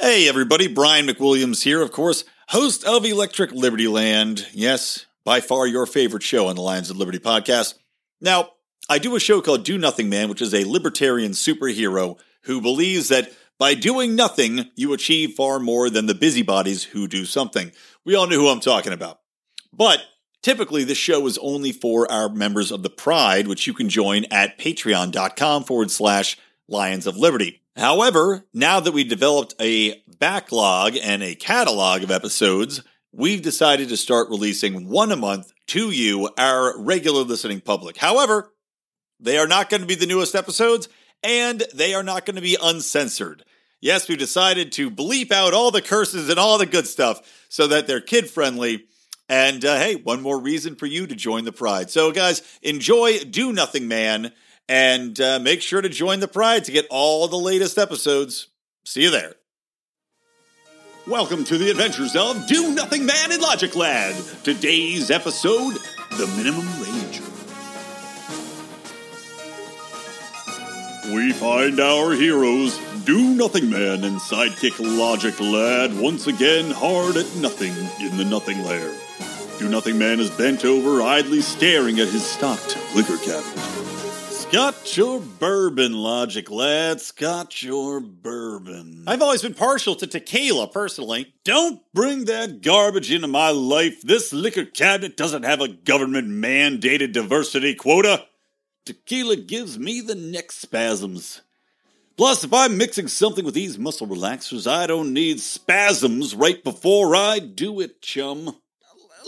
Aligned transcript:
Hey, 0.00 0.28
everybody, 0.28 0.68
Brian 0.68 1.08
McWilliams 1.08 1.64
here, 1.64 1.82
of 1.82 1.90
course, 1.90 2.22
host 2.50 2.84
of 2.84 3.04
Electric 3.04 3.50
Liberty 3.50 3.88
Land. 3.88 4.46
Yes, 4.52 5.06
by 5.24 5.40
far 5.40 5.66
your 5.66 5.86
favorite 5.86 6.22
show 6.22 6.46
on 6.46 6.54
the 6.54 6.62
Lions 6.62 6.88
of 6.88 6.96
Liberty 6.96 7.18
podcast. 7.18 7.74
Now, 8.20 8.50
I 8.88 8.98
do 8.98 9.16
a 9.16 9.20
show 9.20 9.40
called 9.40 9.64
Do 9.64 9.76
Nothing 9.76 10.08
Man, 10.08 10.28
which 10.28 10.40
is 10.40 10.54
a 10.54 10.70
libertarian 10.70 11.32
superhero 11.32 12.16
who 12.42 12.60
believes 12.60 13.08
that 13.08 13.32
by 13.58 13.74
doing 13.74 14.14
nothing, 14.14 14.70
you 14.76 14.92
achieve 14.92 15.34
far 15.34 15.58
more 15.58 15.90
than 15.90 16.06
the 16.06 16.14
busybodies 16.14 16.84
who 16.84 17.08
do 17.08 17.24
something. 17.24 17.72
We 18.04 18.14
all 18.14 18.28
know 18.28 18.38
who 18.38 18.48
I'm 18.50 18.60
talking 18.60 18.92
about. 18.92 19.18
But 19.72 20.00
typically, 20.44 20.84
this 20.84 20.96
show 20.96 21.26
is 21.26 21.38
only 21.38 21.72
for 21.72 22.08
our 22.08 22.28
members 22.28 22.70
of 22.70 22.84
the 22.84 22.90
Pride, 22.90 23.48
which 23.48 23.66
you 23.66 23.74
can 23.74 23.88
join 23.88 24.26
at 24.30 24.60
patreon.com 24.60 25.64
forward 25.64 25.90
slash 25.90 26.38
Lions 26.68 27.08
of 27.08 27.16
Liberty. 27.16 27.62
However, 27.78 28.44
now 28.52 28.80
that 28.80 28.92
we've 28.92 29.08
developed 29.08 29.54
a 29.60 30.02
backlog 30.18 30.96
and 31.00 31.22
a 31.22 31.36
catalog 31.36 32.02
of 32.02 32.10
episodes, 32.10 32.82
we've 33.12 33.40
decided 33.40 33.88
to 33.90 33.96
start 33.96 34.30
releasing 34.30 34.88
one 34.88 35.12
a 35.12 35.16
month 35.16 35.52
to 35.68 35.92
you, 35.92 36.28
our 36.36 36.76
regular 36.82 37.22
listening 37.22 37.60
public. 37.60 37.96
However, 37.96 38.52
they 39.20 39.38
are 39.38 39.46
not 39.46 39.70
going 39.70 39.82
to 39.82 39.86
be 39.86 39.94
the 39.94 40.06
newest 40.06 40.34
episodes 40.34 40.88
and 41.22 41.62
they 41.72 41.94
are 41.94 42.02
not 42.02 42.26
going 42.26 42.34
to 42.34 42.42
be 42.42 42.56
uncensored. 42.60 43.44
Yes, 43.80 44.08
we 44.08 44.16
decided 44.16 44.72
to 44.72 44.90
bleep 44.90 45.30
out 45.30 45.54
all 45.54 45.70
the 45.70 45.80
curses 45.80 46.28
and 46.28 46.38
all 46.38 46.58
the 46.58 46.66
good 46.66 46.88
stuff 46.88 47.46
so 47.48 47.68
that 47.68 47.86
they're 47.86 48.00
kid 48.00 48.28
friendly. 48.28 48.86
And 49.28 49.64
uh, 49.64 49.76
hey, 49.76 49.94
one 49.94 50.20
more 50.20 50.40
reason 50.40 50.74
for 50.74 50.86
you 50.86 51.06
to 51.06 51.14
join 51.14 51.44
the 51.44 51.52
Pride. 51.52 51.90
So, 51.90 52.10
guys, 52.10 52.42
enjoy 52.60 53.20
Do 53.20 53.52
Nothing 53.52 53.86
Man 53.86 54.32
and 54.68 55.18
uh, 55.20 55.38
make 55.38 55.62
sure 55.62 55.80
to 55.80 55.88
join 55.88 56.20
the 56.20 56.28
Pride 56.28 56.64
to 56.64 56.72
get 56.72 56.86
all 56.90 57.26
the 57.26 57.36
latest 57.36 57.78
episodes. 57.78 58.48
See 58.84 59.02
you 59.02 59.10
there. 59.10 59.34
Welcome 61.06 61.44
to 61.44 61.56
the 61.56 61.70
adventures 61.70 62.14
of 62.14 62.46
Do 62.46 62.74
Nothing 62.74 63.06
Man 63.06 63.32
and 63.32 63.40
Logic 63.40 63.74
Lad. 63.74 64.14
Today's 64.44 65.10
episode 65.10 65.78
The 66.10 66.26
Minimum 66.36 66.66
Ranger. 66.82 67.24
We 71.14 71.32
find 71.32 71.80
our 71.80 72.12
heroes, 72.12 72.78
Do 73.06 73.34
Nothing 73.34 73.70
Man 73.70 74.04
and 74.04 74.20
sidekick 74.20 74.78
Logic 74.78 75.40
Lad, 75.40 75.98
once 75.98 76.26
again 76.26 76.70
hard 76.70 77.16
at 77.16 77.34
nothing 77.36 77.72
in 78.04 78.18
the 78.18 78.26
Nothing 78.26 78.62
Lair. 78.62 78.94
Do 79.58 79.70
Nothing 79.70 79.96
Man 79.96 80.20
is 80.20 80.30
bent 80.30 80.66
over, 80.66 81.00
idly 81.00 81.40
staring 81.40 81.98
at 82.00 82.08
his 82.08 82.26
stocked 82.26 82.76
liquor 82.94 83.16
cabinet. 83.16 83.67
Scotch 84.48 84.96
your 84.96 85.20
bourbon, 85.20 85.92
Logic 85.92 86.50
Lad. 86.50 87.02
Got 87.16 87.62
your 87.62 88.00
bourbon. 88.00 89.04
I've 89.06 89.20
always 89.20 89.42
been 89.42 89.52
partial 89.52 89.94
to 89.96 90.06
tequila, 90.06 90.68
personally. 90.68 91.34
Don't 91.44 91.82
bring 91.92 92.24
that 92.24 92.62
garbage 92.62 93.12
into 93.12 93.28
my 93.28 93.50
life. 93.50 94.00
This 94.00 94.32
liquor 94.32 94.64
cabinet 94.64 95.18
doesn't 95.18 95.42
have 95.42 95.60
a 95.60 95.68
government 95.68 96.28
mandated 96.28 97.12
diversity 97.12 97.74
quota. 97.74 98.24
Tequila 98.86 99.36
gives 99.36 99.78
me 99.78 100.00
the 100.00 100.14
neck 100.14 100.50
spasms. 100.50 101.42
Plus, 102.16 102.42
if 102.42 102.54
I'm 102.54 102.78
mixing 102.78 103.08
something 103.08 103.44
with 103.44 103.52
these 103.52 103.78
muscle 103.78 104.06
relaxers, 104.06 104.66
I 104.66 104.86
don't 104.86 105.12
need 105.12 105.40
spasms 105.40 106.34
right 106.34 106.64
before 106.64 107.14
I 107.14 107.38
do 107.38 107.80
it, 107.80 108.00
chum. 108.00 108.56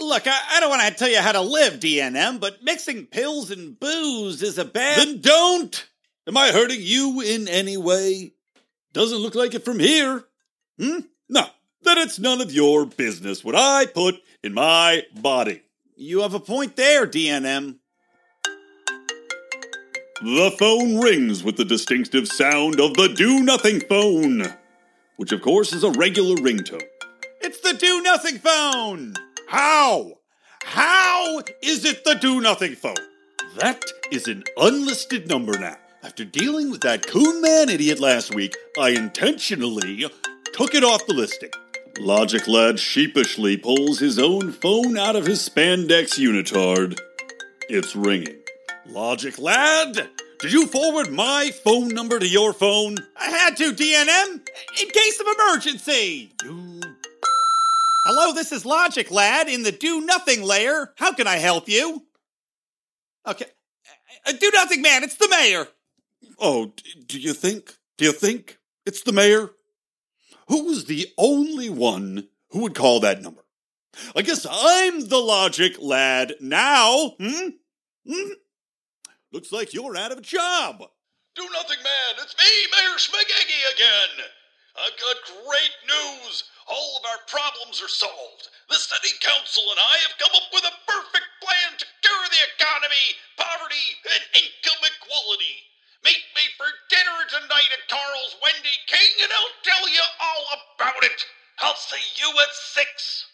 Look, 0.01 0.27
I, 0.27 0.39
I 0.53 0.61
don't 0.61 0.71
want 0.71 0.83
to 0.83 0.95
tell 0.95 1.11
you 1.11 1.21
how 1.21 1.33
to 1.33 1.43
live, 1.43 1.75
DNM, 1.75 2.41
but 2.41 2.65
mixing 2.65 3.07
pills 3.07 3.51
and 3.51 3.79
booze 3.79 4.43
is 4.43 4.57
a 4.57 4.65
bad. 4.65 4.99
Then 4.99 5.21
don't! 5.21 5.87
Am 6.27 6.37
I 6.37 6.51
hurting 6.53 6.81
you 6.81 7.21
in 7.21 7.49
any 7.49 7.77
way? 7.77 8.33
Doesn't 8.95 9.19
look 9.19 9.35
like 9.35 9.55
it 9.55 9.65
from 9.65 9.79
here. 9.79 10.25
Hmm? 10.79 11.01
No. 11.29 11.45
Then 11.83 11.99
it's 11.99 12.19
none 12.19 12.41
of 12.41 12.53
your 12.53 12.87
business 12.87 13.45
what 13.45 13.55
I 13.55 13.87
put 13.87 14.17
in 14.43 14.55
my 14.55 15.03
body. 15.15 15.63
You 15.97 16.21
have 16.21 16.35
a 16.35 16.41
point 16.41 16.77
there, 16.77 17.07
DNM. 17.07 17.77
The 20.23 20.55
phone 20.59 20.99
rings 20.99 21.43
with 21.45 21.57
the 21.57 21.65
distinctive 21.65 22.27
sound 22.29 22.81
of 22.81 22.95
the 22.95 23.09
do 23.09 23.43
nothing 23.43 23.81
phone, 23.81 24.45
which 25.17 25.33
of 25.33 25.43
course 25.43 25.73
is 25.73 25.85
a 25.85 25.91
regular 25.91 26.37
ringtone. 26.37 26.83
It's 27.41 27.61
the 27.61 27.75
do 27.75 28.03
nothing 28.03 28.39
phone! 28.39 29.15
How? 29.51 30.21
How 30.63 31.41
is 31.61 31.85
it 31.85 32.05
the 32.05 32.15
do 32.15 32.41
nothing 32.41 32.77
phone? 32.77 32.95
That 33.59 33.83
is 34.13 34.29
an 34.29 34.45
unlisted 34.57 35.29
number 35.29 35.59
now. 35.59 35.77
After 36.05 36.25
dealing 36.25 36.71
with 36.71 36.83
that 36.83 37.05
coon 37.05 37.43
man 37.43 37.69
idiot 37.69 37.99
last 37.99 38.33
week, 38.33 38.57
I 38.79 38.91
intentionally 38.91 40.09
took 40.53 40.77
it 40.77 40.85
off 40.85 41.05
the 41.09 41.15
listing. 41.15 41.51
Logic 41.99 42.47
Lad 42.47 42.79
sheepishly 42.79 43.57
pulls 43.57 43.99
his 43.99 44.21
own 44.21 44.53
phone 44.53 44.97
out 44.97 45.17
of 45.17 45.27
his 45.27 45.49
spandex 45.49 46.17
unitard. 46.17 47.01
It's 47.69 47.97
ringing. 47.97 48.37
Logic 48.87 49.37
Lad, 49.37 50.11
did 50.39 50.53
you 50.53 50.69
forward 50.69 51.11
my 51.11 51.51
phone 51.65 51.89
number 51.89 52.21
to 52.21 52.29
your 52.29 52.53
phone? 52.53 52.99
I 53.17 53.31
had 53.31 53.57
to, 53.57 53.73
DNM, 53.73 54.49
in 54.81 54.91
case 54.91 55.19
of 55.19 55.27
emergency. 55.27 56.31
You 56.45 56.81
Hello, 58.13 58.33
this 58.33 58.51
is 58.51 58.67
Logic 58.67 59.09
Lad 59.13 59.49
in 59.49 59.63
the 59.63 59.71
Do 59.71 60.01
Nothing 60.01 60.43
Lair. 60.43 60.93
How 60.97 61.13
can 61.13 61.29
I 61.29 61.37
help 61.37 61.69
you? 61.69 62.07
Okay. 63.25 63.45
Uh, 64.27 64.33
do 64.33 64.51
Nothing 64.53 64.83
Man, 64.83 65.05
it's 65.05 65.15
the 65.15 65.29
mayor. 65.29 65.69
Oh, 66.37 66.73
do 67.07 67.21
you 67.21 67.33
think? 67.33 67.77
Do 67.99 68.07
you 68.07 68.11
think 68.11 68.59
it's 68.85 69.03
the 69.03 69.13
mayor? 69.13 69.51
Who's 70.49 70.87
the 70.87 71.07
only 71.17 71.71
one 71.71 72.27
who 72.49 72.63
would 72.63 72.75
call 72.75 72.99
that 72.99 73.23
number? 73.23 73.45
I 74.17 74.23
guess 74.23 74.45
I'm 74.51 75.09
the 75.09 75.21
logic 75.21 75.77
lad 75.81 76.35
now. 76.41 77.13
Hmm? 77.21 77.51
Hmm? 78.05 78.33
Looks 79.31 79.53
like 79.53 79.73
you're 79.73 79.97
out 79.97 80.11
of 80.11 80.19
a 80.19 80.23
job. 80.23 80.83
Do 81.37 81.45
nothing, 81.53 81.79
man. 81.85 82.25
It's 82.25 82.35
me, 82.37 82.77
Mayor 82.77 82.97
Schmegeggy 82.97 83.73
again. 83.73 84.27
I've 84.81 84.97
got 84.97 85.45
great 85.45 85.77
news. 85.85 86.49
All 86.65 86.97
of 86.97 87.05
our 87.05 87.21
problems 87.29 87.85
are 87.85 87.93
solved. 87.93 88.49
The 88.73 88.81
city 88.81 89.13
council 89.21 89.65
and 89.69 89.81
I 89.81 89.95
have 90.09 90.17
come 90.17 90.33
up 90.33 90.49
with 90.57 90.65
a 90.65 90.81
perfect 90.89 91.29
plan 91.45 91.71
to 91.77 91.87
cure 92.01 92.27
the 92.33 92.45
economy, 92.57 93.07
poverty, 93.37 93.89
and 94.09 94.23
income 94.41 94.81
equality. 94.81 95.57
Meet 96.01 96.25
me 96.33 96.45
for 96.57 96.69
dinner 96.89 97.21
tonight 97.29 97.71
at 97.77 97.93
Carl's 97.93 98.41
Wendy 98.41 98.77
King, 98.89 99.13
and 99.21 99.33
I'll 99.37 99.57
tell 99.69 99.85
you 99.85 100.05
all 100.17 100.45
about 100.57 101.05
it. 101.05 101.21
I'll 101.61 101.77
see 101.77 102.01
you 102.17 102.31
at 102.41 102.53
six. 102.57 103.29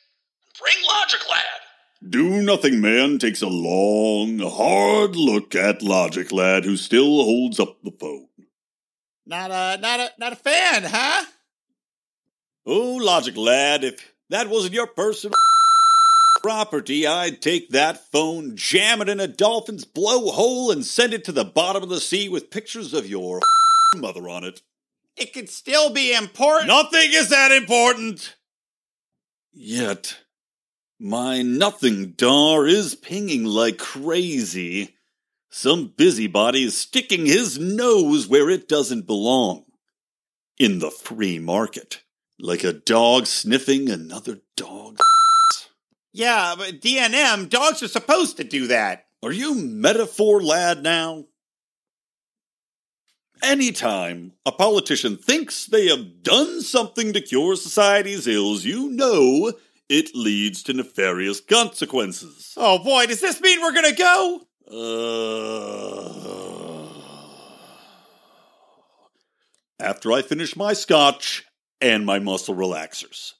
Bring 0.58 0.82
Logic 0.82 1.22
Lad. 1.30 1.62
Do 2.10 2.42
Nothing 2.42 2.80
Man 2.80 3.18
takes 3.18 3.42
a 3.42 3.46
long, 3.46 4.40
hard 4.40 5.14
look 5.14 5.54
at 5.54 5.82
Logic 5.82 6.32
Lad, 6.32 6.64
who 6.64 6.76
still 6.76 7.22
holds 7.22 7.60
up 7.60 7.78
the 7.82 7.92
phone. 7.92 8.28
Not 9.26 9.50
a 9.50 9.80
not 9.80 10.00
a 10.00 10.12
not 10.18 10.32
a 10.32 10.36
fan, 10.36 10.84
huh? 10.84 11.24
Oh, 12.68 12.96
Logic 12.96 13.36
Lad, 13.36 13.84
if 13.84 14.12
that 14.28 14.48
wasn't 14.48 14.74
your 14.74 14.88
personal 14.88 15.38
property, 16.42 17.06
I'd 17.06 17.40
take 17.40 17.70
that 17.70 18.10
phone, 18.10 18.56
jam 18.56 19.00
it 19.00 19.08
in 19.08 19.20
a 19.20 19.28
dolphin's 19.28 19.84
blowhole, 19.84 20.72
and 20.72 20.84
send 20.84 21.14
it 21.14 21.24
to 21.26 21.32
the 21.32 21.44
bottom 21.44 21.84
of 21.84 21.88
the 21.88 22.00
sea 22.00 22.28
with 22.28 22.50
pictures 22.50 22.92
of 22.92 23.06
your 23.06 23.40
mother 23.94 24.28
on 24.28 24.42
it. 24.42 24.62
It 25.16 25.32
could 25.32 25.48
still 25.48 25.90
be 25.90 26.12
important. 26.12 26.66
Nothing 26.66 27.10
is 27.12 27.28
that 27.28 27.52
important! 27.52 28.34
Yet, 29.52 30.18
my 30.98 31.42
nothing 31.42 32.14
dar 32.16 32.66
is 32.66 32.96
pinging 32.96 33.44
like 33.44 33.78
crazy. 33.78 34.96
Some 35.50 35.94
busybody 35.96 36.64
is 36.64 36.76
sticking 36.76 37.26
his 37.26 37.60
nose 37.60 38.26
where 38.26 38.50
it 38.50 38.68
doesn't 38.68 39.06
belong. 39.06 39.62
In 40.58 40.80
the 40.80 40.90
free 40.90 41.38
market. 41.38 42.02
Like 42.38 42.64
a 42.64 42.72
dog 42.72 43.26
sniffing 43.26 43.88
another 43.88 44.40
dog. 44.56 44.98
Yeah, 46.12 46.54
but 46.56 46.80
DNM, 46.80 47.48
dogs 47.48 47.82
are 47.82 47.88
supposed 47.88 48.36
to 48.36 48.44
do 48.44 48.66
that. 48.68 49.06
Are 49.22 49.32
you 49.32 49.54
metaphor 49.54 50.42
lad 50.42 50.82
now? 50.82 51.24
Anytime 53.42 54.32
a 54.44 54.52
politician 54.52 55.16
thinks 55.16 55.66
they 55.66 55.88
have 55.88 56.22
done 56.22 56.62
something 56.62 57.12
to 57.12 57.20
cure 57.20 57.56
society's 57.56 58.26
ills, 58.26 58.64
you 58.64 58.90
know 58.90 59.52
it 59.88 60.14
leads 60.14 60.62
to 60.64 60.72
nefarious 60.72 61.40
consequences. 61.40 62.52
Oh 62.56 62.78
boy, 62.78 63.06
does 63.06 63.20
this 63.20 63.40
mean 63.40 63.60
we're 63.60 63.74
gonna 63.74 63.92
go? 63.92 64.42
Uh, 64.68 65.06
after 69.78 70.12
I 70.12 70.22
finish 70.22 70.56
my 70.56 70.72
scotch 70.72 71.45
and 71.80 72.06
my 72.06 72.18
muscle 72.18 72.54
relaxers, 72.54 73.32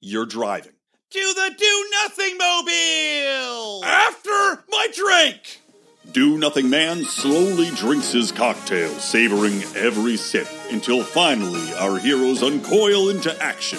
you're 0.00 0.26
driving. 0.26 0.72
To 1.10 1.18
the 1.34 1.54
Do 1.58 1.86
Nothing 2.02 2.36
Mobile! 2.36 3.84
After 3.84 4.64
my 4.68 4.88
drink! 4.94 5.60
Do 6.12 6.38
Nothing 6.38 6.70
Man 6.70 7.04
slowly 7.04 7.70
drinks 7.70 8.12
his 8.12 8.32
cocktail, 8.32 8.90
savoring 8.90 9.62
every 9.76 10.16
sip, 10.16 10.48
until 10.70 11.02
finally 11.02 11.72
our 11.74 11.98
heroes 11.98 12.42
uncoil 12.42 13.10
into 13.10 13.34
action. 13.42 13.78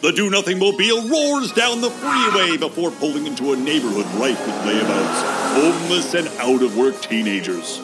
The 0.00 0.12
Do 0.12 0.30
Nothing 0.30 0.58
Mobile 0.58 1.08
roars 1.08 1.52
down 1.52 1.80
the 1.80 1.90
freeway 1.90 2.56
before 2.56 2.90
pulling 2.92 3.26
into 3.26 3.52
a 3.52 3.56
neighborhood 3.56 4.06
rife 4.14 4.44
with 4.46 4.56
layabouts, 4.64 5.54
homeless 5.54 6.14
and 6.14 6.28
out 6.38 6.62
of 6.62 6.76
work 6.76 7.00
teenagers. 7.00 7.80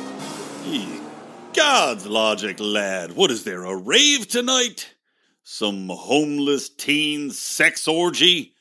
Ye 0.65 1.01
God's 1.55 2.07
logic, 2.07 2.59
lad. 2.61 3.13
What 3.13 3.31
is 3.31 3.45
there, 3.45 3.65
a 3.65 3.77
rave 3.77 4.29
tonight? 4.29 4.95
Some 5.45 5.89
homeless 5.89 6.69
teen 6.69 7.31
sex 7.31 7.89
orgy? 7.89 8.55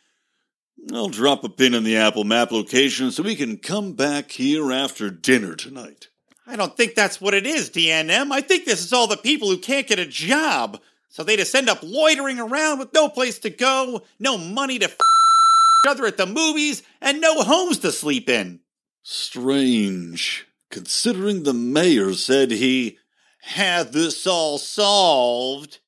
I'll 0.91 1.09
drop 1.09 1.43
a 1.43 1.49
pin 1.49 1.75
in 1.75 1.83
the 1.83 1.97
Apple 1.97 2.23
Map 2.23 2.51
location 2.51 3.11
so 3.11 3.21
we 3.21 3.35
can 3.35 3.57
come 3.57 3.93
back 3.93 4.31
here 4.31 4.71
after 4.71 5.11
dinner 5.11 5.55
tonight. 5.55 6.07
I 6.47 6.55
don't 6.55 6.75
think 6.75 6.95
that's 6.95 7.21
what 7.21 7.35
it 7.35 7.45
is, 7.45 7.69
DNM. 7.69 8.31
I 8.31 8.41
think 8.41 8.65
this 8.65 8.83
is 8.83 8.91
all 8.91 9.07
the 9.07 9.15
people 9.15 9.47
who 9.47 9.57
can't 9.59 9.87
get 9.87 9.99
a 9.99 10.05
job. 10.05 10.81
So 11.09 11.23
they 11.23 11.37
just 11.37 11.53
end 11.53 11.69
up 11.69 11.79
loitering 11.83 12.39
around 12.39 12.79
with 12.79 12.93
no 12.93 13.09
place 13.09 13.37
to 13.39 13.49
go, 13.49 14.01
no 14.19 14.37
money 14.37 14.79
to 14.79 14.85
f- 14.85 14.93
each 14.93 15.89
other 15.89 16.05
at 16.05 16.17
the 16.17 16.25
movies, 16.25 16.81
and 16.99 17.21
no 17.21 17.43
homes 17.43 17.79
to 17.79 17.91
sleep 17.91 18.27
in. 18.27 18.61
Strange, 19.03 20.47
considering 20.69 21.43
the 21.43 21.53
mayor 21.53 22.13
said 22.13 22.51
he 22.51 22.97
had 23.41 23.93
this 23.93 24.25
all 24.25 24.57
solved. 24.57 25.79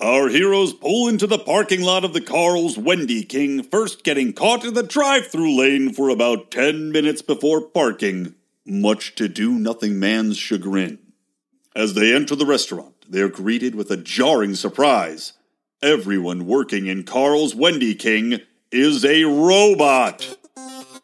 Our 0.00 0.28
heroes 0.28 0.72
pull 0.72 1.06
into 1.08 1.28
the 1.28 1.38
parking 1.38 1.80
lot 1.80 2.04
of 2.04 2.12
the 2.12 2.20
Carl's 2.20 2.76
Wendy 2.76 3.22
King, 3.22 3.62
first 3.62 4.02
getting 4.02 4.32
caught 4.32 4.64
in 4.64 4.74
the 4.74 4.82
drive 4.82 5.28
through 5.28 5.56
lane 5.56 5.92
for 5.92 6.08
about 6.08 6.50
10 6.50 6.90
minutes 6.90 7.22
before 7.22 7.60
parking, 7.60 8.34
much 8.66 9.14
to 9.14 9.28
do 9.28 9.52
nothing 9.52 10.00
man's 10.00 10.36
chagrin. 10.36 10.98
As 11.76 11.94
they 11.94 12.12
enter 12.12 12.34
the 12.34 12.44
restaurant, 12.44 13.04
they 13.08 13.20
are 13.20 13.28
greeted 13.28 13.76
with 13.76 13.88
a 13.90 13.96
jarring 13.96 14.56
surprise. 14.56 15.34
Everyone 15.80 16.46
working 16.46 16.86
in 16.86 17.04
Carl's 17.04 17.54
Wendy 17.54 17.94
King 17.94 18.40
is 18.72 19.04
a 19.04 19.24
robot. 19.24 20.38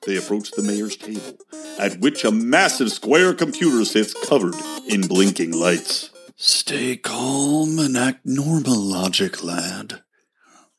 They 0.05 0.17
approach 0.17 0.51
the 0.51 0.63
mayor's 0.63 0.97
table, 0.97 1.39
at 1.79 2.01
which 2.01 2.25
a 2.25 2.33
massive 2.33 2.91
square 2.91 3.35
computer 3.35 3.85
sits 3.85 4.15
covered 4.27 4.55
in 4.89 5.07
blinking 5.07 5.53
lights. 5.53 6.11
Stay 6.43 6.97
calm 6.97 7.79
and 7.79 7.99
act 7.99 8.25
normal, 8.25 8.79
logic 8.79 9.45
lad. 9.45 10.03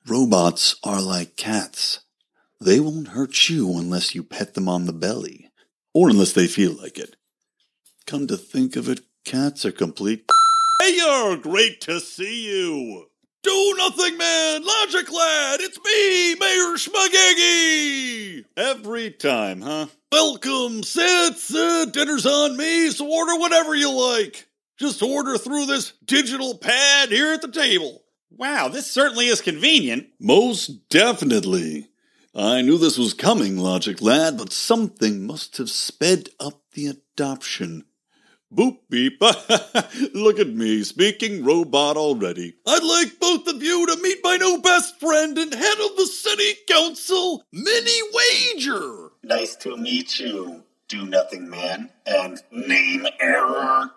Robots 0.07 0.75
are 0.83 0.99
like 0.99 1.35
cats. 1.35 1.99
They 2.59 2.79
won't 2.79 3.09
hurt 3.09 3.47
you 3.47 3.77
unless 3.77 4.15
you 4.15 4.23
pet 4.23 4.55
them 4.55 4.67
on 4.67 4.87
the 4.87 4.91
belly, 4.91 5.51
or 5.93 6.09
unless 6.09 6.33
they 6.33 6.47
feel 6.47 6.73
like 6.73 6.97
it. 6.97 7.15
Come 8.07 8.25
to 8.25 8.37
think 8.37 8.75
of 8.75 8.89
it, 8.89 9.01
cats 9.23 9.63
are 9.63 9.71
complete. 9.71 10.25
Mayor, 10.79 11.35
great 11.35 11.79
to 11.81 11.99
see 11.99 12.47
you. 12.47 13.05
Do 13.43 13.75
nothing, 13.77 14.17
man. 14.17 14.65
Logic 14.65 15.11
lad, 15.11 15.59
it's 15.61 15.77
me, 15.85 16.33
Mayor 16.39 16.75
Schmagegi. 16.75 18.45
Every 18.57 19.11
time, 19.11 19.61
huh? 19.61 19.85
Welcome, 20.11 20.81
sit, 20.81 21.35
sit. 21.35 21.93
Dinner's 21.93 22.25
on 22.25 22.57
me, 22.57 22.89
so 22.89 23.07
order 23.07 23.39
whatever 23.39 23.75
you 23.75 23.91
like. 23.91 24.47
Just 24.81 25.03
order 25.03 25.37
through 25.37 25.67
this 25.67 25.93
digital 26.03 26.57
pad 26.57 27.09
here 27.09 27.33
at 27.33 27.43
the 27.43 27.51
table. 27.51 28.01
Wow, 28.31 28.67
this 28.67 28.91
certainly 28.91 29.27
is 29.27 29.39
convenient. 29.39 30.07
Most 30.19 30.89
definitely. 30.89 31.89
I 32.33 32.63
knew 32.63 32.79
this 32.79 32.97
was 32.97 33.13
coming, 33.13 33.59
Logic 33.59 34.01
Lad, 34.01 34.39
but 34.39 34.51
something 34.51 35.27
must 35.27 35.57
have 35.57 35.69
sped 35.69 36.29
up 36.39 36.63
the 36.73 36.87
adoption. 36.87 37.85
Boop 38.51 38.79
beep. 38.89 39.21
Look 40.15 40.39
at 40.39 40.49
me, 40.49 40.81
speaking 40.81 41.45
robot 41.45 41.95
already. 41.95 42.55
I'd 42.65 42.83
like 42.83 43.19
both 43.19 43.47
of 43.49 43.61
you 43.61 43.85
to 43.85 44.01
meet 44.01 44.17
my 44.23 44.37
new 44.37 44.63
best 44.63 44.99
friend 44.99 45.37
and 45.37 45.53
head 45.53 45.79
of 45.79 45.95
the 45.95 46.07
city 46.07 46.55
council, 46.67 47.43
Minnie 47.53 48.01
Wager. 48.15 49.11
Nice 49.21 49.55
to 49.57 49.77
meet 49.77 50.17
you, 50.17 50.63
Do 50.87 51.05
Nothing 51.05 51.51
Man, 51.51 51.91
and 52.07 52.41
Name 52.51 53.05
Error. 53.19 53.91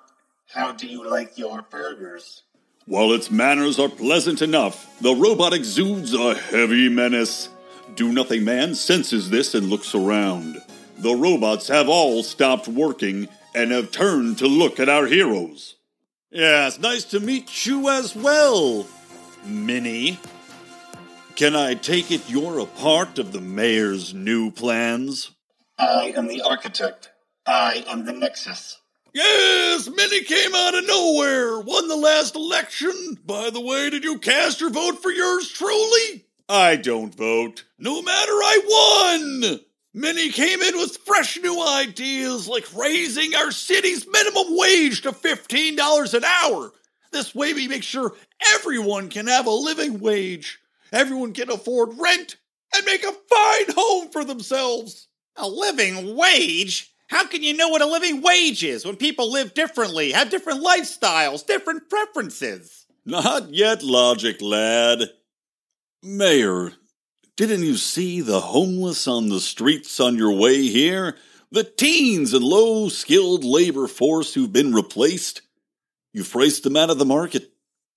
How 0.55 0.71
do 0.71 0.87
you 0.87 1.09
like 1.09 1.37
your 1.37 1.63
burgers? 1.63 2.43
While 2.87 3.13
its 3.13 3.29
manners 3.29 3.81
are 3.81 3.89
pleasant 3.89 4.41
enough, 4.41 4.89
the 5.01 5.13
robot 5.13 5.53
exudes 5.53 6.15
a 6.15 6.35
heavy 6.35 6.89
menace. 6.89 7.49
Do 7.97 8.13
Nothing 8.13 8.45
Man 8.45 8.77
senses 8.77 9.31
this 9.31 9.55
and 9.55 9.69
looks 9.69 9.97
around. 9.97 10.63
The 10.99 11.15
robots 11.15 11.67
have 11.69 11.89
all 11.89 12.23
stopped 12.23 12.69
working 12.69 13.27
and 13.53 13.73
have 13.73 13.91
turned 13.91 14.39
to 14.39 14.47
look 14.47 14.79
at 14.79 14.89
our 14.89 15.07
heroes. 15.07 15.75
Yes, 16.31 16.79
nice 16.79 17.03
to 17.07 17.19
meet 17.19 17.67
you 17.67 17.89
as 17.89 18.15
well, 18.15 18.87
Minnie. 19.45 20.21
Can 21.35 21.57
I 21.57 21.75
take 21.75 22.13
it 22.13 22.31
you're 22.31 22.61
a 22.61 22.67
part 22.67 23.19
of 23.19 23.33
the 23.33 23.41
mayor's 23.41 24.15
new 24.15 24.53
plans? 24.53 25.33
I 25.79 26.13
am 26.17 26.29
the 26.29 26.43
architect. 26.43 27.11
I 27.45 27.85
am 27.89 28.05
the 28.05 28.13
Nexus. 28.13 28.79
Yes, 29.15 29.89
Minnie 29.89 30.25
came 30.25 30.57
out 30.57 30.75
of 30.75 30.89
nowhere, 30.89 31.61
won 31.61 31.87
the 31.87 31.95
last 31.95 32.35
election. 32.35 33.17
By 33.25 33.49
the 33.51 33.61
way, 33.61 33.89
did 33.89 34.03
you 34.03 34.19
cast 34.19 34.61
your 34.61 34.71
vote 34.71 35.01
for 35.01 35.13
yours 35.13 35.49
truly? 35.51 36.27
I 36.49 36.75
don't 36.75 37.15
vote. 37.15 37.63
No 37.79 38.03
matter, 38.03 38.33
I 38.33 39.39
won! 39.45 39.61
Minnie 39.95 40.31
came 40.31 40.61
in 40.61 40.77
with 40.77 40.97
fresh 41.07 41.37
new 41.37 41.65
ideas 41.65 42.49
like 42.49 42.67
raising 42.77 43.37
our 43.37 43.53
city's 43.53 44.05
minimum 44.11 44.47
wage 44.49 45.03
to 45.03 45.13
$15 45.13 46.15
an 46.15 46.25
hour. 46.25 46.73
This 47.13 47.37
way 47.37 47.55
we 47.55 47.69
make 47.69 47.85
sure 47.85 48.17
everyone 48.55 49.11
can 49.11 49.29
have 49.29 49.47
a 49.47 49.51
living 49.51 50.01
wage. 50.01 50.59
Everyone 50.93 51.33
can 51.33 51.53
afford 51.53 51.91
rent 52.01 52.35
and 52.75 52.85
make 52.85 53.05
a 53.05 53.13
fine 53.13 53.75
home 53.77 54.11
for 54.11 54.25
themselves. 54.25 55.07
A 55.37 55.49
living 55.49 56.17
wage? 56.17 56.94
How 57.15 57.25
can 57.29 57.45
you 57.45 57.57
know 57.57 57.69
what 57.69 57.81
a 57.81 57.87
living 57.87 58.23
wage 58.23 58.65
is 58.65 58.85
when 58.85 58.97
people 58.97 59.31
live 59.31 59.55
differently, 59.55 60.11
have 60.11 60.31
different 60.31 60.65
lifestyles, 60.65 61.47
different 61.47 61.89
preferences? 61.89 62.87
Not 63.07 63.55
yet, 63.55 63.85
Logic 63.85 64.43
Lad. 64.43 65.11
Mayor, 66.03 66.73
didn't 67.37 67.63
you 67.63 67.77
see 67.77 68.21
the 68.21 68.41
homeless 68.41 69.07
on 69.07 69.29
the 69.29 69.39
streets 69.39 70.01
on 70.01 70.19
your 70.19 70.33
way 70.33 70.63
here? 70.63 71.17
The 71.53 71.63
teens 71.63 72.35
and 72.35 72.45
low 72.45 72.89
skilled 72.89 73.45
labor 73.45 73.87
force 73.87 74.35
who've 74.35 74.53
been 74.53 74.75
replaced? 74.75 75.43
You've 76.13 76.33
priced 76.33 76.65
them 76.65 76.77
out 76.77 76.91
of 76.91 76.99
the 76.99 77.05
market, 77.05 77.53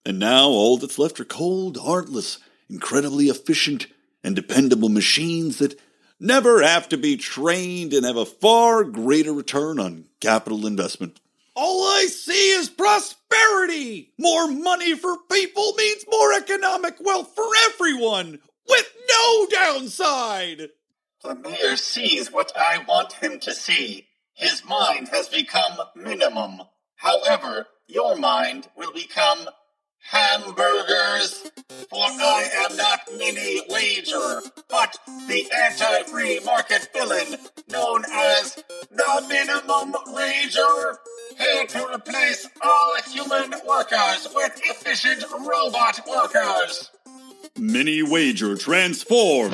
and 0.05 0.19
now 0.19 0.49
all 0.49 0.77
that's 0.77 0.99
left 0.99 1.19
are 1.19 1.25
cold, 1.25 1.77
heartless, 1.77 2.37
incredibly 2.69 3.29
efficient, 3.29 3.87
and 4.23 4.35
dependable 4.35 4.89
machines 4.89 5.57
that 5.57 5.79
never 6.19 6.61
have 6.61 6.89
to 6.89 6.97
be 6.97 7.17
trained 7.17 7.93
and 7.93 8.05
have 8.05 8.17
a 8.17 8.25
far 8.25 8.83
greater 8.83 9.33
return 9.33 9.79
on 9.79 10.05
capital 10.19 10.65
investment. 10.65 11.19
All 11.55 11.83
I 11.83 12.05
see 12.05 12.51
is 12.51 12.69
prosperity. 12.69 14.11
More 14.19 14.47
money 14.47 14.93
for 14.95 15.17
people 15.31 15.73
means 15.73 16.05
more 16.11 16.33
economic 16.33 16.95
wealth 16.99 17.33
for 17.35 17.47
everyone, 17.65 18.39
with 18.67 18.93
no 19.09 19.47
downside. 19.47 20.69
The 21.23 21.35
mayor 21.35 21.75
sees 21.75 22.31
what 22.31 22.51
I 22.55 22.83
want 22.87 23.13
him 23.13 23.39
to 23.39 23.53
see. 23.53 24.07
His 24.33 24.63
mind 24.63 25.07
has 25.07 25.29
become 25.29 25.79
minimum. 25.95 26.61
However, 26.97 27.67
your 27.87 28.15
mind 28.15 28.67
will 28.75 28.93
become 28.93 29.47
hamburgers. 29.99 31.49
For 31.89 32.03
I 32.03 32.49
am 32.55 32.75
not 32.75 32.99
Minnie 33.17 33.61
Wager, 33.69 34.41
but 34.69 34.97
the 35.27 35.47
anti-free 35.55 36.41
market 36.45 36.89
villain 36.93 37.37
known 37.69 38.03
as 38.11 38.55
the 38.91 39.25
Minimum 39.27 39.95
Wager. 40.13 40.99
Here 41.37 41.65
to 41.67 41.93
replace 41.93 42.47
all 42.61 42.95
human 43.11 43.53
workers 43.67 44.27
with 44.33 44.59
efficient 44.65 45.23
robot 45.45 46.01
workers. 46.09 46.91
Minnie 47.57 48.03
Wager 48.03 48.55
transforms. 48.55 49.53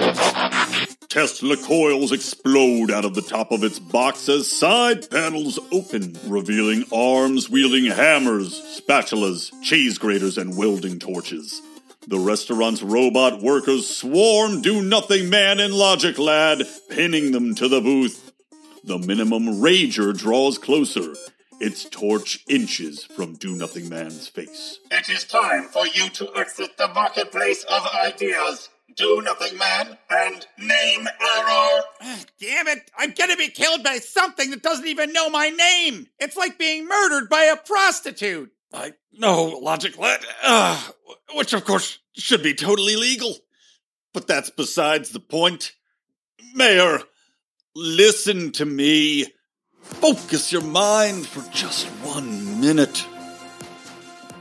Tesla 1.13 1.55
coils 1.55 2.11
explode 2.11 2.89
out 2.89 3.05
of 3.05 3.13
the 3.13 3.21
top 3.21 3.51
of 3.51 3.63
its 3.63 3.77
box 3.77 4.27
as 4.27 4.49
side 4.49 5.07
panels 5.11 5.59
open, 5.71 6.17
revealing 6.25 6.85
arms 6.91 7.51
wielding 7.51 7.85
hammers, 7.85 8.59
spatulas, 8.81 9.51
cheese 9.61 9.99
graters, 9.99 10.39
and 10.39 10.57
welding 10.57 10.97
torches. 10.97 11.61
The 12.07 12.17
restaurant's 12.17 12.81
robot 12.81 13.43
workers 13.43 13.95
swarm 13.95 14.63
Do 14.63 14.81
Nothing 14.81 15.29
Man 15.29 15.59
and 15.59 15.75
Logic 15.75 16.17
Lad, 16.17 16.63
pinning 16.89 17.31
them 17.31 17.53
to 17.53 17.67
the 17.67 17.79
booth. 17.79 18.31
The 18.83 18.97
minimum 18.97 19.61
wager 19.61 20.13
draws 20.13 20.57
closer, 20.57 21.13
its 21.59 21.85
torch 21.85 22.43
inches 22.49 23.03
from 23.03 23.35
Do 23.35 23.55
Nothing 23.55 23.87
Man's 23.87 24.29
face. 24.29 24.79
It 24.89 25.07
is 25.09 25.25
time 25.25 25.65
for 25.65 25.85
you 25.85 26.09
to 26.09 26.35
exit 26.35 26.75
the 26.77 26.87
marketplace 26.87 27.63
of 27.65 27.85
ideas. 28.03 28.69
Do 28.95 29.21
Nothing 29.21 29.57
Man, 29.57 29.97
and 30.09 30.45
Name 30.57 31.07
Error. 31.07 31.81
Damn 32.39 32.67
it! 32.67 32.91
I'm 32.97 33.11
gonna 33.11 33.35
be 33.37 33.47
killed 33.49 33.83
by 33.83 33.97
something 33.97 34.51
that 34.51 34.61
doesn't 34.61 34.87
even 34.87 35.13
know 35.13 35.29
my 35.29 35.49
name! 35.49 36.07
It's 36.19 36.37
like 36.37 36.57
being 36.57 36.87
murdered 36.87 37.29
by 37.29 37.43
a 37.43 37.55
prostitute! 37.55 38.51
I 38.73 38.93
know, 39.11 39.45
Logic 39.61 39.97
Lad. 39.97 40.21
Uh, 40.43 40.81
which, 41.33 41.53
of 41.53 41.65
course, 41.65 41.99
should 42.15 42.43
be 42.43 42.53
totally 42.53 42.95
legal. 42.95 43.35
But 44.13 44.27
that's 44.27 44.49
besides 44.49 45.09
the 45.09 45.19
point. 45.19 45.73
Mayor, 46.53 46.99
listen 47.75 48.51
to 48.53 48.65
me. 48.65 49.25
Focus 49.81 50.51
your 50.51 50.63
mind 50.63 51.27
for 51.27 51.43
just 51.51 51.87
one 52.03 52.61
minute. 52.61 53.05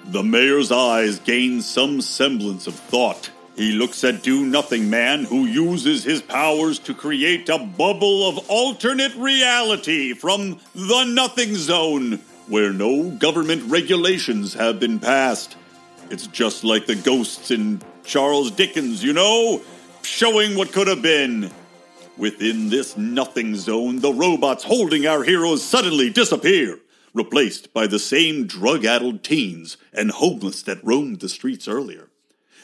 The 0.04 0.22
mayor's 0.22 0.70
eyes 0.70 1.18
gain 1.18 1.62
some 1.62 2.00
semblance 2.00 2.66
of 2.66 2.74
thought. 2.74 3.30
He 3.54 3.72
looks 3.72 4.02
at 4.02 4.22
Do 4.22 4.46
Nothing 4.46 4.88
Man, 4.88 5.24
who 5.24 5.44
uses 5.44 6.04
his 6.04 6.22
powers 6.22 6.78
to 6.80 6.94
create 6.94 7.50
a 7.50 7.58
bubble 7.58 8.26
of 8.26 8.48
alternate 8.48 9.14
reality 9.14 10.14
from 10.14 10.58
the 10.74 11.04
Nothing 11.04 11.54
Zone, 11.56 12.20
where 12.48 12.72
no 12.72 13.10
government 13.10 13.70
regulations 13.70 14.54
have 14.54 14.80
been 14.80 14.98
passed. 14.98 15.56
It's 16.08 16.26
just 16.26 16.64
like 16.64 16.86
the 16.86 16.94
ghosts 16.94 17.50
in 17.50 17.82
Charles 18.04 18.50
Dickens, 18.50 19.04
you 19.04 19.12
know, 19.12 19.60
showing 20.02 20.56
what 20.56 20.72
could 20.72 20.88
have 20.88 21.02
been. 21.02 21.50
Within 22.16 22.68
this 22.68 22.96
nothing 22.96 23.56
zone, 23.56 24.00
the 24.00 24.12
robots 24.12 24.64
holding 24.64 25.06
our 25.06 25.24
heroes 25.24 25.62
suddenly 25.62 26.10
disappear, 26.10 26.78
replaced 27.14 27.72
by 27.72 27.86
the 27.86 27.98
same 27.98 28.46
drug 28.46 28.84
addled 28.84 29.22
teens 29.22 29.76
and 29.92 30.10
homeless 30.10 30.62
that 30.62 30.84
roamed 30.84 31.20
the 31.20 31.28
streets 31.28 31.66
earlier. 31.66 32.08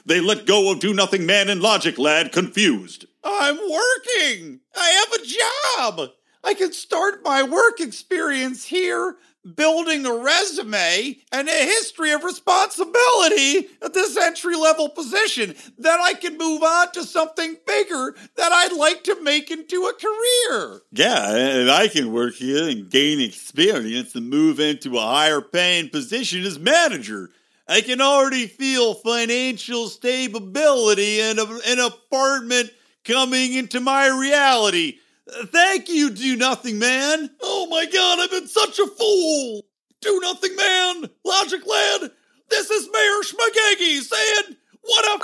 They 0.08 0.22
let 0.22 0.46
go 0.46 0.72
of 0.72 0.80
Do 0.80 0.94
Nothing 0.94 1.26
Man 1.26 1.50
and 1.50 1.60
Logic 1.60 1.98
Lad 1.98 2.32
confused. 2.32 3.04
I'm 3.22 3.56
working! 3.56 4.60
I 4.74 5.04
have 5.04 5.20
a 5.20 5.98
job! 5.98 6.10
I 6.42 6.54
can 6.54 6.72
start 6.72 7.22
my 7.22 7.42
work 7.42 7.78
experience 7.78 8.64
here 8.64 9.16
building 9.54 10.06
a 10.06 10.14
resume 10.14 11.18
and 11.30 11.46
a 11.46 11.52
history 11.52 12.12
of 12.12 12.24
responsibility 12.24 13.68
at 13.82 13.92
this 13.92 14.16
entry 14.16 14.56
level 14.56 14.88
position. 14.88 15.54
Then 15.76 16.00
I 16.00 16.14
can 16.14 16.38
move 16.38 16.62
on 16.62 16.90
to 16.92 17.04
something 17.04 17.56
bigger 17.66 18.14
that 18.36 18.50
I'd 18.50 18.78
like 18.78 19.04
to 19.04 19.22
make 19.22 19.50
into 19.50 19.82
a 19.84 19.92
career. 19.92 20.80
Yeah, 20.90 21.36
and 21.36 21.70
I 21.70 21.86
can 21.88 22.14
work 22.14 22.36
here 22.36 22.66
and 22.66 22.88
gain 22.88 23.20
experience 23.20 24.14
and 24.14 24.30
move 24.30 24.58
into 24.58 24.96
a 24.96 25.02
higher 25.02 25.42
paying 25.42 25.90
position 25.90 26.44
as 26.44 26.58
manager. 26.58 27.28
I 27.68 27.82
can 27.82 28.00
already 28.00 28.46
feel 28.46 28.94
financial 28.94 29.88
stability 29.88 31.20
and 31.20 31.38
an 31.38 31.78
apartment 31.78 32.70
coming 33.04 33.54
into 33.54 33.80
my 33.80 34.08
reality. 34.08 34.98
Thank 35.28 35.90
you, 35.90 36.10
Do 36.10 36.36
Nothing 36.36 36.78
Man. 36.78 37.30
Oh 37.42 37.66
my 37.70 37.84
god, 37.84 38.20
I've 38.20 38.30
been 38.30 38.48
such 38.48 38.78
a 38.78 38.86
fool. 38.86 39.66
Do 40.00 40.20
Nothing 40.20 40.56
Man, 40.56 41.10
Logic 41.24 41.60
Lad, 41.66 42.10
this 42.48 42.70
is 42.70 42.88
Mayor 42.90 43.22
Schmagegi 43.22 44.00
saying, 44.00 44.56
what 44.80 45.04
a 45.04 45.20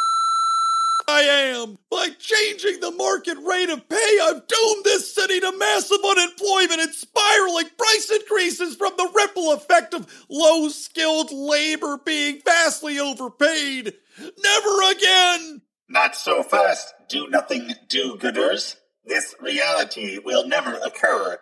I 1.09 1.23
am. 1.23 1.79
By 1.91 2.09
changing 2.19 2.81
the 2.81 2.91
market 2.91 3.37
rate 3.39 3.71
of 3.71 3.89
pay, 3.89 4.19
I've 4.23 4.47
doomed 4.47 4.85
this 4.85 5.15
city 5.15 5.41
to 5.41 5.57
massive 5.57 5.99
unemployment 6.05 6.81
and 6.81 6.95
spiraling 6.95 7.69
price 7.77 8.11
increases 8.11 8.77
from 8.77 8.93
the 8.97 9.11
ripple 9.15 9.53
effect 9.53 9.95
of 9.95 10.25
low 10.29 10.69
skilled 10.69 11.31
labor 11.33 11.99
being 12.05 12.41
vastly 12.45 12.99
overpaid. 12.99 13.95
Never 14.43 14.91
again! 14.91 15.63
Not 15.89 16.17
so 16.17 16.43
fast, 16.43 16.95
do 17.09 17.29
nothing 17.29 17.75
do 17.89 18.17
gooders. 18.17 18.77
This 19.05 19.35
reality 19.41 20.19
will 20.19 20.47
never 20.49 20.75
occur 20.85 21.39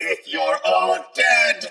if 0.00 0.28
you're 0.28 0.58
all 0.64 1.04
dead. 1.14 1.70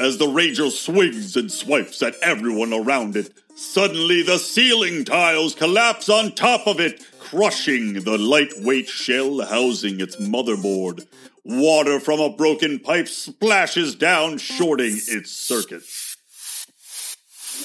As 0.00 0.16
the 0.16 0.26
rager 0.26 0.70
swings 0.70 1.36
and 1.36 1.52
swipes 1.52 2.00
at 2.00 2.14
everyone 2.22 2.72
around 2.72 3.16
it, 3.16 3.34
suddenly 3.54 4.22
the 4.22 4.38
ceiling 4.38 5.04
tiles 5.04 5.54
collapse 5.54 6.08
on 6.08 6.32
top 6.32 6.66
of 6.66 6.80
it, 6.80 7.04
crushing 7.18 7.92
the 7.92 8.16
lightweight 8.16 8.88
shell 8.88 9.42
housing 9.42 10.00
its 10.00 10.16
motherboard. 10.16 11.06
Water 11.44 12.00
from 12.00 12.18
a 12.18 12.30
broken 12.30 12.78
pipe 12.78 13.08
splashes 13.08 13.94
down, 13.94 14.38
shorting 14.38 14.98
its 15.06 15.32
circuit. 15.32 15.82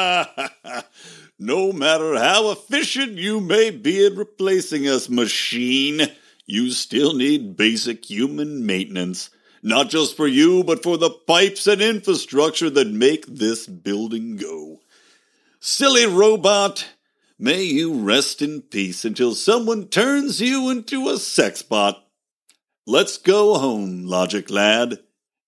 matter 1.95 2.17
how 2.17 2.51
efficient 2.51 3.13
you 3.13 3.41
may 3.41 3.71
be 3.71 4.05
at 4.05 4.17
replacing 4.17 4.89
us, 4.89 5.09
machine, 5.09 6.01
you 6.45 6.71
still 6.73 7.15
need 7.15 7.57
basic 7.57 8.05
human 8.11 8.67
maintenance. 8.67 9.31
Not 9.63 9.91
just 9.91 10.17
for 10.17 10.27
you, 10.27 10.65
but 10.65 10.83
for 10.83 10.99
the 10.99 11.11
pipes 11.11 11.69
and 11.69 11.81
infrastructure 11.81 12.69
that 12.69 12.89
make 12.89 13.27
this 13.27 13.69
building 13.69 14.37
go. 14.37 14.81
Silly 15.61 16.05
robot, 16.05 16.89
may 17.39 17.63
you 17.63 17.95
rest 17.95 18.43
in 18.43 18.63
peace 18.63 19.05
until 19.05 19.37
someone 19.37 19.87
turns 19.87 20.41
you 20.41 20.71
into 20.71 21.09
a 21.09 21.17
sex 21.17 21.63
bot. 21.63 22.05
Let's 22.89 23.19
go 23.19 23.57
home, 23.57 24.05
Logic 24.05 24.51
Lad. 24.51 24.99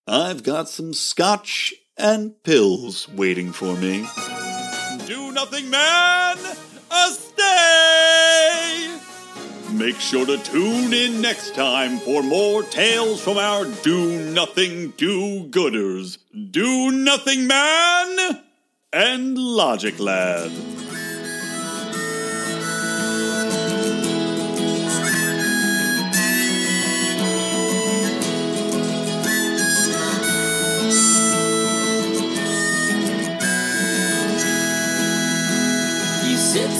I've 0.06 0.44
got 0.44 0.68
some 0.68 0.94
scotch 0.94 1.74
and 1.98 2.40
pills 2.44 3.08
waiting 3.08 3.50
for 3.50 3.74
me. 3.74 4.06
Do 5.06 5.30
nothing, 5.30 5.70
man! 5.70 6.36
A 6.90 7.10
stay! 7.12 8.98
Make 9.72 10.00
sure 10.00 10.26
to 10.26 10.36
tune 10.38 10.92
in 10.92 11.20
next 11.20 11.54
time 11.54 11.98
for 11.98 12.24
more 12.24 12.64
tales 12.64 13.22
from 13.22 13.36
our 13.36 13.66
Do 13.84 14.32
Nothing 14.32 14.94
Do 14.96 15.44
Gooders. 15.44 16.18
Do 16.50 16.90
Nothing 16.90 17.46
Man 17.46 18.42
and 18.92 19.38
Logic 19.38 19.96
Lad. 20.00 20.50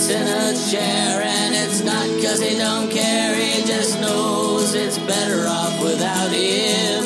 In 0.09 0.27
a 0.27 0.53
chair 0.71 1.21
and 1.21 1.53
it's 1.53 1.83
not 1.83 2.07
cause 2.21 2.41
he 2.41 2.57
don't 2.57 2.89
care, 2.89 3.35
he 3.35 3.63
just 3.63 3.99
knows 3.99 4.73
it's 4.73 4.97
better 4.99 5.45
off 5.47 5.83
without 5.83 6.31
him. 6.31 7.03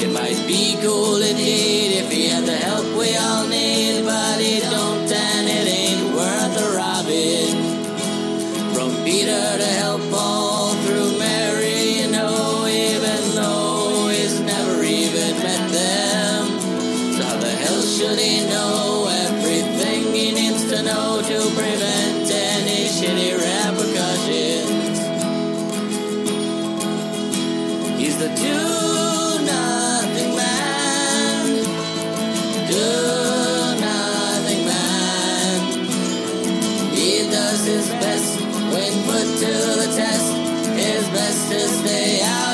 It 0.00 0.12
might 0.12 0.46
be 0.46 0.78
cool 0.82 1.20
indeed 1.20 1.98
if 1.98 2.10
he 2.10 2.28
had 2.28 2.44
the 2.44 2.56
help 2.56 2.86
we 2.98 3.14
all 3.16 3.46
need, 3.46 3.51
Best 41.32 41.48
to 41.50 41.60
stay 41.60 42.20
out 42.22 42.51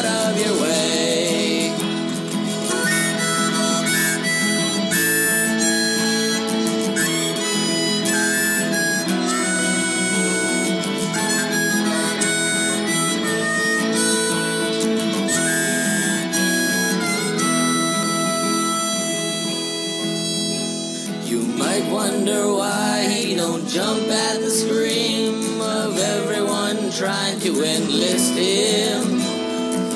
enlist 27.78 28.35
him. 28.35 29.18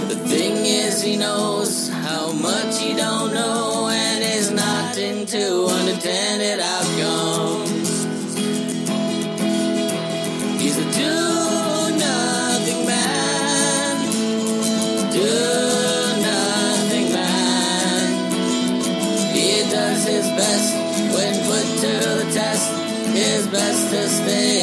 The 0.08 0.16
thing 0.28 0.62
says 0.92 1.02
he 1.02 1.16
knows 1.16 1.88
how 1.88 2.32
much 2.32 2.80
he 2.80 2.94
don't 2.94 3.32
know 3.32 3.88
and 3.90 4.22
is 4.22 4.50
not 4.50 4.96
into 4.96 5.66
unintended 5.66 6.60
outcomes. 6.60 7.88
He's 10.60 10.76
a 10.76 10.86
do 10.92 11.16
nothing 12.06 12.86
man. 12.86 13.96
Do 15.12 15.32
nothing 16.30 17.12
man. 17.12 18.06
He 19.34 19.62
does 19.70 20.04
his 20.04 20.28
best 20.40 20.74
when 21.14 21.34
put 21.48 21.66
to 21.82 21.92
the 22.18 22.30
test. 22.32 22.70
His 23.12 23.46
best 23.46 23.90
to 23.92 24.08
stay 24.08 24.62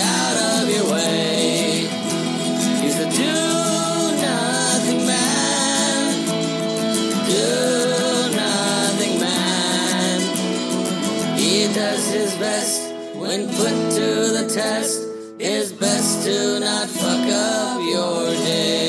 when 13.29 13.47
put 13.47 13.91
to 13.91 14.33
the 14.33 14.49
test. 14.51 15.05
His 15.39 15.71
best 15.71 16.25
to 16.25 16.59
not 16.59 16.89
fuck 16.89 17.27
up 17.29 17.79
your 17.87 18.25
day. 18.43 18.79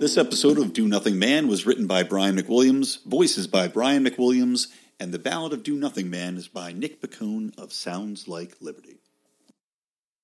This 0.00 0.18
episode 0.18 0.58
of 0.58 0.72
Do 0.72 0.88
Nothing 0.88 1.20
Man 1.20 1.46
was 1.46 1.66
written 1.66 1.86
by 1.86 2.02
Brian 2.02 2.36
McWilliams, 2.36 3.04
voices 3.04 3.46
by 3.46 3.68
Brian 3.68 4.04
McWilliams, 4.04 4.66
and 4.98 5.14
the 5.14 5.20
Ballad 5.20 5.52
of 5.52 5.62
Do 5.62 5.76
Nothing 5.76 6.10
Man 6.10 6.36
is 6.36 6.48
by 6.48 6.72
Nick 6.72 7.00
Bacone 7.00 7.56
of 7.56 7.72
Sounds 7.72 8.26
Like 8.26 8.56
Liberty. 8.60 8.97